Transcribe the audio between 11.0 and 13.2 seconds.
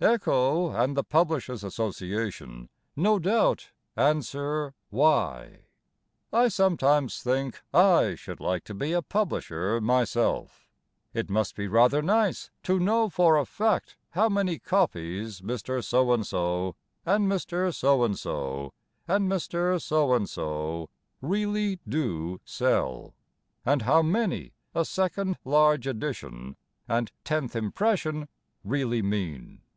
It must be rather nice To know